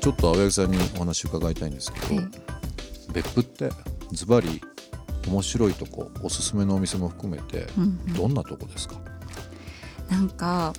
[0.00, 2.24] ちょっと青柳さんにお話伺いたいんですけど、はい
[3.12, 3.70] 別府って
[4.10, 4.60] ズバリ
[5.28, 8.14] 面白いとこおすすめのお店も含めてうんうん。
[8.14, 8.96] どんなとこですか、
[10.10, 10.72] なんか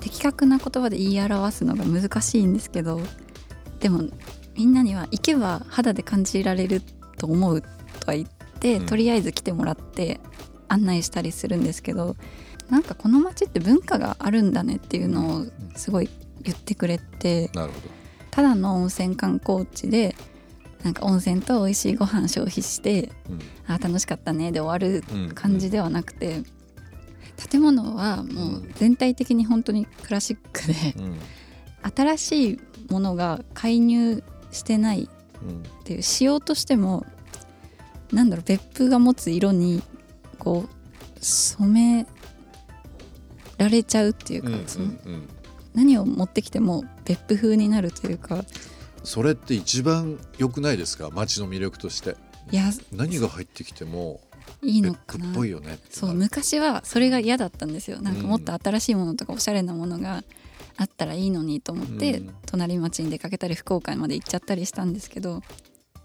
[0.00, 3.02] 的確な言葉で言い表すのが難しいんですけど
[3.80, 4.04] でも
[4.54, 6.82] みんなには行けば肌で感じられる
[7.18, 7.68] と思うと
[8.06, 8.28] は言っ
[8.60, 8.86] て、うん。
[8.86, 10.20] とりあえず来てもらって
[10.68, 12.16] 案内したりするんですけど
[12.68, 15.46] なんかこの街って文化があるんだねっていうのを
[15.76, 16.08] すごい
[16.42, 17.80] 言ってくれてなるほ
[18.30, 20.14] ただの温泉観光地で
[20.84, 23.38] なんか温泉と美味しいご飯消費してど、うん。
[23.66, 26.42] あー楽しかったねで終わるうん感じではなくて、
[27.50, 31.18] 建物はもう全体的に本当にクラシックでうん。
[31.96, 35.08] 新しいものが介入してない
[35.42, 35.62] うん。
[35.62, 37.04] っていう仕様としても
[38.12, 39.82] なんだろう別府が持つ色に
[40.38, 41.68] こう染
[42.02, 42.06] め
[43.58, 45.28] られちゃうっていうか、うんうんそのうん
[45.72, 48.44] 何を持ってきても別府風になるというか
[49.04, 51.10] それって一番良くないですか？
[51.12, 52.16] 街の魅力として。
[52.50, 54.20] いや何が入ってきても
[54.62, 55.26] いいの別かな。
[55.26, 58.02] 府っぽいよねってそう昔はそれが嫌だったんですよ。
[58.02, 60.24] なんかもっと新しいものとかおしゃれなものが
[60.80, 62.34] あったらいいのにと思って、うん。
[62.46, 65.42] 隣町に出かけたり福岡まで行っちゃったりしたんですけど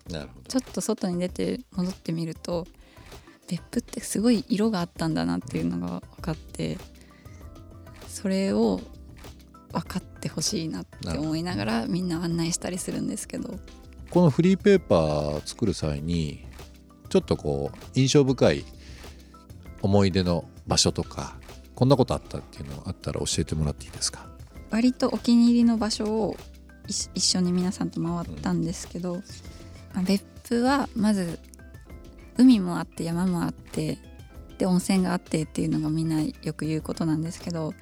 [0.10, 2.68] なるほちょっと外に出て戻ってみると
[3.48, 6.78] 別府ってすごい色があったんだなっていうのが分かって
[8.08, 8.82] それを
[9.72, 13.60] 分かってほしいなって思いながらみんな案内したりするんですけどど。
[14.10, 16.46] このフリーペーパー作る際に
[17.10, 18.66] ちょっとこう印象深い
[19.82, 21.36] 思い出の場所とか
[21.76, 24.35] こんなことあったっていうのあったら教えてもらっていいですか？
[24.70, 26.38] 割とお気に入りの場所を
[26.88, 29.16] 一一緒に皆さんと回ったんですけど、
[29.94, 31.40] まあ別府はまず
[32.38, 33.98] 海もあって山もあって
[34.58, 37.74] で温泉があってっていうのがみんなよく言うことなんですけど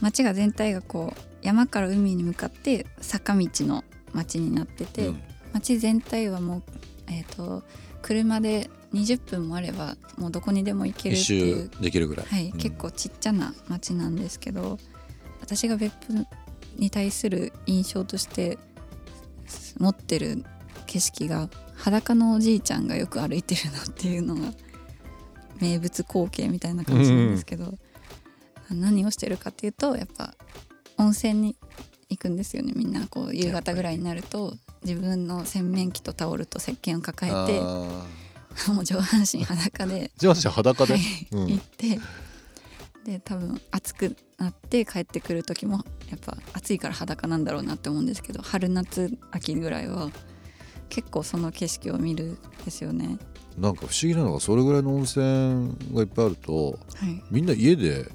[0.00, 5.22] 街が全体がこう山から海に向かって坂道の街になってて、うん。
[5.52, 6.62] 街全体はもう、
[7.08, 7.62] えー、と
[8.02, 12.58] 車で20分もあればもうどこにでも行ける一っていう周できるぐらい、はい、うん。
[12.58, 14.78] 結構ちっちゃな町なんですけど
[15.46, 16.26] 私が別府
[16.76, 18.58] に対する印象として
[19.78, 20.44] 持ってる
[20.86, 24.52] 景色が裸のおじいちゃんがよく歩いてるなっていうのが
[25.60, 27.74] 名物光景みたいな感じなんですけど、
[28.70, 30.34] 何をしてるかっていうとやっぱ
[30.98, 31.56] 温泉に
[32.08, 33.06] 行くんですよねみんな。
[33.06, 34.54] こう夕方ぐらいになると
[34.84, 38.06] 自分の洗面器とタオルと石鹸を抱えてあ
[38.72, 41.28] もう上半身裸でーじゃあ私裸で、はい。
[41.32, 41.46] うん。
[41.46, 42.00] 行って
[43.06, 50.10] で多分暑くなって帰ってくる時もやっぱ暑いから裸なんだろうなって思うんですけど春夏秋ぐらいは
[50.88, 53.18] 結構その景色を見るんですよね。
[53.56, 58.10] なんか不思議なのがそれぐらいの温泉がいっぱいあるとはい、みんな家で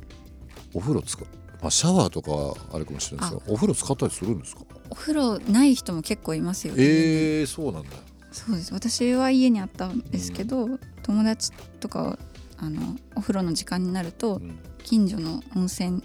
[0.74, 1.26] お風呂使う、
[1.62, 4.64] まあ、シャワーとかはあれかもしれないですがお風呂使ったりするんですか？
[4.90, 6.84] お風呂ない人も結構いますよね。
[6.84, 7.90] えー、そうなんだ。
[8.32, 8.74] そうです。
[8.74, 10.68] 私は家にあったんですけど、
[11.04, 12.20] 友達とか
[12.58, 16.04] あのお風呂の時間になるとうん近所の温泉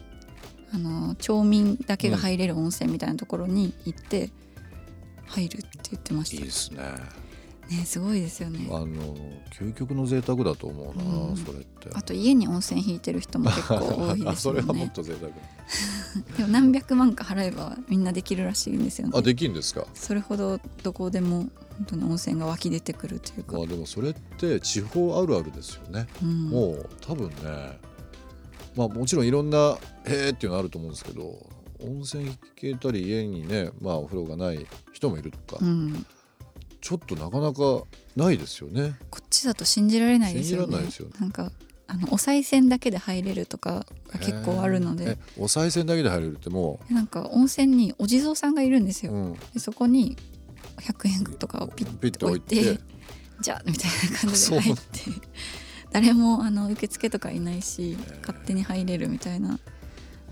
[0.73, 4.31] あの町民だけが入れる温泉みたいなところに行って、
[5.27, 6.37] 入るって言ってました。
[6.37, 6.83] いいですね。
[7.71, 8.69] ねすごいですよね。
[8.71, 8.87] あの
[9.51, 11.37] 究極の贅沢だと思うな、うん。
[11.37, 11.91] それって。
[11.95, 15.33] あと家に温泉引いてる人も結構多いですあ それはもっよねと贅沢。
[16.37, 19.13] でも何百万か払えばみんなできるらしいんですよね。
[19.17, 19.87] あできるんですか？
[19.95, 23.57] それほどどこでも本当に温泉が湧き出てくるというか。
[23.57, 26.45] まあでもそれって地方あるあるですよね、うん。
[26.51, 27.79] もう多分ね
[28.77, 31.47] まあもちろんいろんな「へえ」っていうのあると思うんですけど
[31.81, 36.07] 温泉行けたり家にねまあお風呂がない人もいるとか、うん。
[36.87, 37.83] ちょっとなかなか
[38.15, 38.95] ないですよね。
[39.11, 40.67] こっちだと信じられないですよね。
[40.67, 41.15] 信じられないですよね。
[41.19, 41.51] なんか
[41.89, 45.11] あのお賽銭だけで入れるとかが結構あるのへで。
[45.11, 50.17] えお賽銭だけで入れるってもなんか温泉にお地蔵さんがいるんですう、よ、うん、でそこに
[50.79, 52.75] 100円とかをピッピッと置いて。
[52.77, 52.81] て
[53.41, 54.83] じゃあみたいな感じで入って
[55.91, 59.59] 誰もあの受付とかいないし勝手に入れるみたいな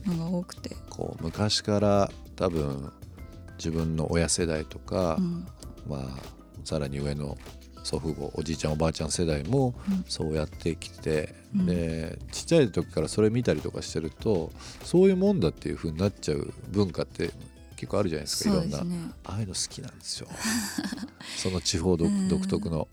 [0.06, 2.93] のが多くて、こう昔から多分
[3.56, 5.47] 自分の親世代とか、うん。
[5.89, 6.23] まあ
[6.65, 7.37] さらに上の
[7.83, 10.05] 祖父母おじいちゃんおばあちゃん世代もうん。
[10.09, 11.67] そうやってきて、うん。
[11.67, 14.51] でちっちゃい時からそれ見たりとかしてると
[14.83, 17.31] そういうもんだっていう風になっちゃう文化って
[17.77, 18.79] 結構あるじゃないですかいろんな、
[19.25, 20.29] ああいうの好きなんですよ。
[21.37, 22.11] その地方独
[22.47, 22.89] 特の。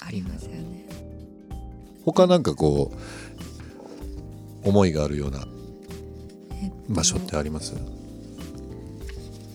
[0.00, 0.86] ありますよね
[2.12, 2.92] 他なんかこ
[4.64, 5.46] う思いがあるような
[6.62, 7.74] えっと場所ってあります、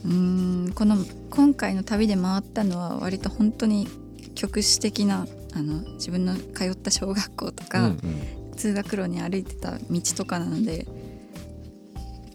[0.05, 0.97] うーんこの
[1.29, 3.87] 今回の旅で回ったのは割と本当に
[4.35, 7.99] 局地的なあの自分の通った小学校とか、うん
[8.55, 10.85] 通学路に歩いてた道とかなので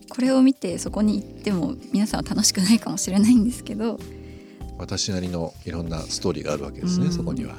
[0.08, 3.98] これを見てそこに行っても皆さんは楽しくないかもしれないんですけど
[4.78, 7.12] 私なりのいろんなストーリーがあるわけですね、うん。
[7.12, 7.54] そこには。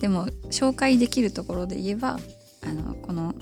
[0.00, 2.18] でも紹介できるところで言えば
[2.62, 3.34] あのこの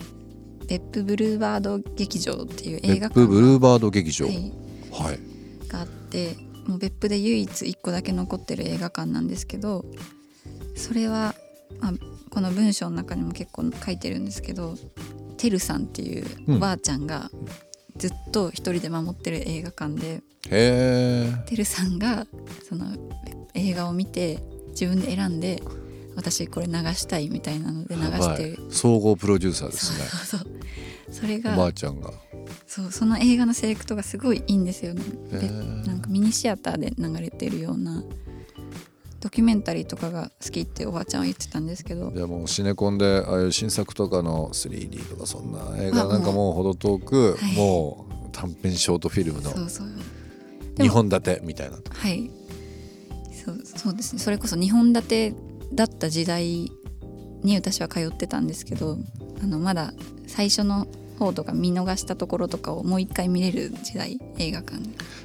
[0.67, 5.17] 別府ブルーバード劇場っていう映画館別府ブルーバード劇場、ははい。
[5.17, 9.85] いがあってもう別府で唯一1個だけ残ってる映画館なんですけど
[10.75, 11.35] それは、
[11.81, 11.93] まあ、
[12.31, 14.75] この文章の中にも結構書いてるんですけど
[15.37, 17.31] てるさんっていうおばあちゃんが
[17.97, 20.23] ずっと一人で守ってる映画館で、
[21.47, 22.27] てるさんが
[22.69, 22.87] その
[23.55, 24.39] 映画を見て
[24.69, 25.61] 自分で選んで
[26.19, 28.43] 私これ流したいみたいなので流して。
[28.43, 30.05] る、総合プロデューサーですね。
[30.05, 30.51] そうそう
[31.15, 32.13] それおがばあちゃんが。
[32.67, 35.03] そうその映画のセレクトがすごいいいんですよね。
[35.33, 35.87] へでー。
[35.87, 38.03] なんかミニシアターで流れてるような
[39.21, 42.11] ドキュメンタリーとかが好きっておばあちゃんは言ってたんですけど。
[42.11, 46.55] でもうシネコンでああいう新作とかの 3D とかそんな映画あなんかもう。
[46.55, 47.57] ほど遠くはい。
[47.57, 49.87] もう短編ショートフィルムのそうそう。
[50.75, 51.79] でも2本立てみたいな。
[51.89, 52.29] はい。
[53.33, 54.19] そうそうですね。
[54.19, 55.35] それこそ2本立て
[55.73, 56.71] だった時代
[57.43, 58.99] に私は通ってたんですけど
[59.43, 59.93] あのまだ
[60.27, 60.87] 最初の
[61.19, 64.79] 方とか見逃したところとかをもう一回見れる時代映画館。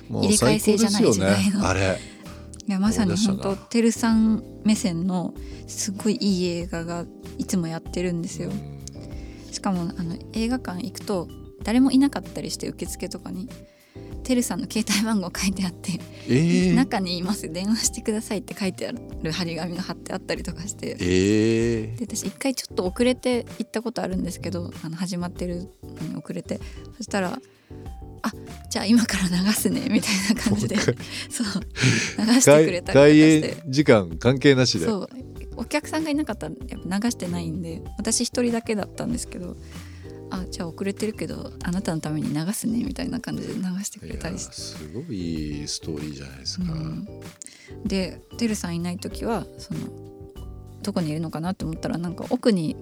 [0.09, 1.59] もう入れ替え制じゃないよ時代の。
[1.59, 1.99] ねあれ。
[2.65, 5.33] いやまさに本当てるさん目線の
[5.67, 7.05] すごいいい映画が
[7.37, 8.51] いつもやってるんですよ。
[9.51, 11.27] しかもあの映画館行くと
[11.63, 13.49] 誰もいなかったりして受付とかに
[14.23, 20.95] てるさんの携帯番号書いてあってえー、中にいます電話してくださいって書いてある張り紙が貼ってあったりとかして。
[20.99, 26.59] えで私一回ちょっと遅れて行ったことあるんですけどあの始まってるのに遅れて。
[26.97, 27.39] そしたら
[28.23, 28.31] 「あ
[28.69, 30.77] じゃあ今から流すね」みたいな感じで。
[30.77, 30.95] そう
[32.25, 33.65] 流してくれー、た開りとかして。
[33.67, 34.85] 演時間関係なしで。
[34.85, 35.09] そう。
[35.55, 39.55] お客さんがいなかったらやっぱ流してないんで私一人だけだったんですけど
[40.33, 44.53] あじゃあ遅れてるけどあなたのために流すねみたいな感じで流してくれたりして。
[44.53, 47.07] すごいいいストーリーじゃないですか、うん。
[47.85, 49.79] でてるさんいない時はその
[50.81, 52.75] どこにいるのかなって思ったらなんか奥に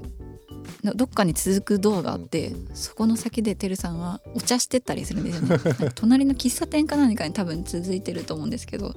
[0.82, 2.76] などっかに続くドアがあって、うん。
[2.76, 5.92] そこの先でてるさんはお茶してたりするんですよね。
[5.96, 8.96] 隣の喫茶店か何かに多分続いてると思うんですけど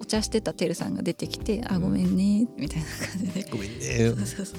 [0.00, 3.48] お茶してたてるさんが出てきて「あごめんね」みたいな感じで。
[3.48, 4.08] ごめんね。
[4.18, 4.58] そうそうそう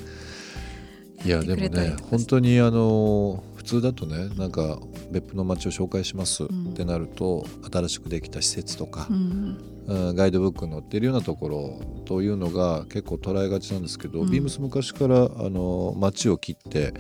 [1.25, 4.80] いやでもね本当にあの普通だとねなんか
[5.13, 6.74] 別府の街を紹介しますっん。
[6.74, 10.15] てなると、新しくできた施設とかう、んうん。
[10.15, 14.32] ガイドブックに載ってるようなところというのが結構捉えがちなんですけど、うん。
[14.32, 16.94] ビームス昔からあの街を切って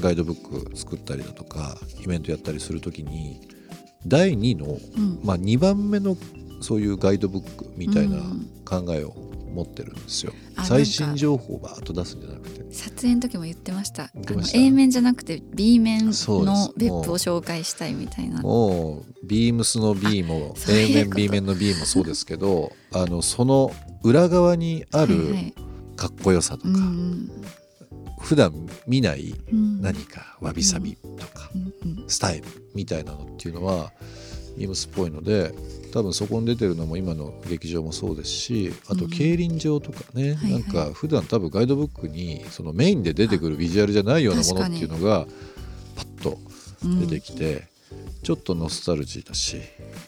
[0.00, 3.40] ガイドブック作ったりだとかイベントやったりするときに
[4.06, 5.20] 第2の、うん。
[5.24, 6.16] まあ、2番目の
[6.60, 8.50] そういうガイドブックみたいなうん。
[8.64, 9.16] 考えを
[9.54, 10.32] 持ってるんですよ。
[10.56, 12.64] あ最新情報をバーッと出すんじゃなくて。
[12.72, 14.02] 撮影の時も言ってました。
[14.02, 14.58] ました。
[14.58, 16.12] あの A 面じゃなくて B 面の
[16.76, 18.42] 別府を紹介したいみたいな。
[18.42, 25.54] もうビームスの B も A 面 B 面の B もそうですけど あのその裏側にあはいるはい。
[25.96, 27.30] かっこよさとか、うん
[28.24, 28.52] 普段
[28.86, 29.82] 見ないうん。
[29.82, 31.50] 何かわびさびとか、
[32.08, 32.44] スタイル
[32.74, 33.92] みたいなのっていうのは
[34.56, 35.52] ビームスっぽいので
[35.92, 39.10] 多分そこに出てるのも今の劇場もそうですしあとうん。
[39.10, 40.62] 競輪場とかね、はいはい。
[40.62, 45.26] なんか普段多分ガイドブックにそのメインで出てくるビジュアルじゃないようなものっていうのが
[45.96, 46.38] パッと
[46.84, 47.00] うん。
[47.00, 47.68] 出てきて、
[48.22, 49.60] ちょっとノスタルジーだし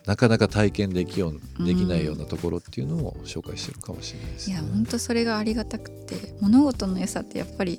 [0.07, 4.55] なかなか体験できようできないようなところっていうのを紹介してるかもしれないですね。
[4.55, 7.79] いや本当それがありがたくて物事の良さってやっぱり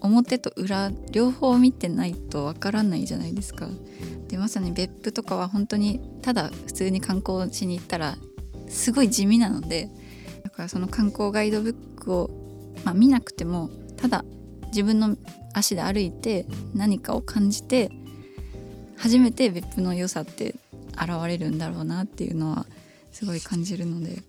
[0.00, 3.68] 表と裏両方見てないとわからないじゃないですか。
[4.28, 8.16] でまさに別府とかは本当にただ普通に観光しに行ったら
[8.68, 9.88] すごい地味なので
[10.44, 12.30] だからその観光ガイドブックを、
[12.84, 14.24] まあ、見なくてもただ
[14.68, 15.16] 自分の
[15.52, 17.90] 足で歩いて何かを感じて
[18.96, 20.54] 初めて別府の良さって
[20.92, 22.66] 現れるんだろうなっていうのは
[23.10, 24.22] すごい感じるので。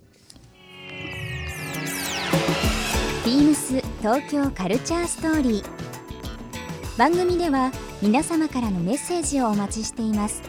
[3.23, 6.97] ビームス東京カルチャーストーリー。
[6.97, 10.41] 番組では皆様からのメッセージをお待ちしています。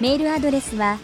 [0.00, 1.00] メールアドレスは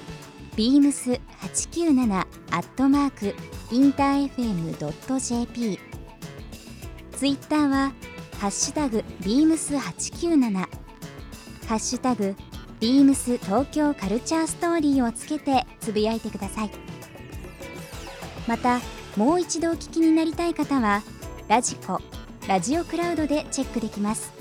[0.55, 3.35] beams897 アットマーク
[3.75, 5.81] インター FM.jp
[7.17, 7.93] ツイッターは
[8.39, 10.69] ハッシュタグ beams897 ハ
[11.75, 12.37] ッシュタグ
[12.79, 16.71] ビームス東京カルチャーストーリーをつけてつぶやいてください。
[18.47, 18.81] また
[19.17, 21.03] もう一度お聞きになりたい方は
[21.49, 22.01] ラジコ
[22.47, 24.33] ラジオクラウドでチェックできます。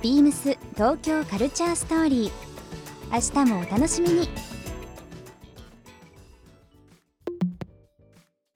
[0.00, 2.32] ビームス東京カルチャーストーリー。
[3.12, 4.28] 明日もお楽しみに。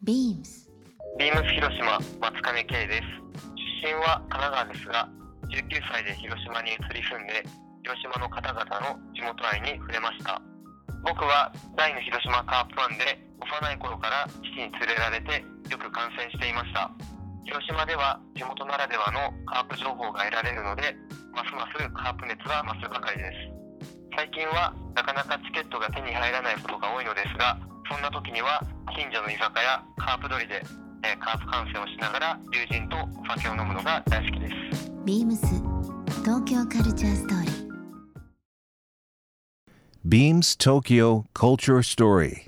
[0.02, 0.71] ビームス。
[1.18, 3.02] ビームス広島松亀圭です。
[3.83, 5.09] 出身は神奈川ですが
[5.50, 7.45] 19歳で広島に移り住んで
[7.83, 10.40] 広島の方々の地元愛に触れました。
[11.04, 16.90] 僕は大の広島カープファンで幼い頃から父に連れられてよく観戦していました。
[17.45, 20.95] 広島では地元ならではのカープ情報が得られるので
[21.33, 23.59] ますますカープ熱が増すばかりです。
[24.16, 27.57] 最近はなかなかチケットが手に入らないことが多いのですが
[27.88, 28.61] そんな時には
[28.95, 30.62] 近所の居酒屋カープ取りで、
[31.04, 34.90] えーカープ観戦をしながら友人とお酒を飲むのが大好きです。
[35.04, 35.47] ビームス
[36.25, 37.68] 東京カルチャーストーリー。
[40.04, 42.47] Beams Tokyo Culture Story.